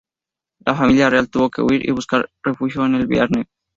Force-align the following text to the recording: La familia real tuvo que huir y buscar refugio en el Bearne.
La 0.65 0.73
familia 0.73 1.11
real 1.11 1.29
tuvo 1.29 1.51
que 1.51 1.61
huir 1.61 1.87
y 1.87 1.91
buscar 1.91 2.27
refugio 2.43 2.83
en 2.87 2.95
el 2.95 3.05
Bearne. 3.05 3.45